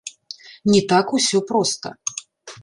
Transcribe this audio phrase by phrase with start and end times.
[0.71, 1.93] Не так усё проста.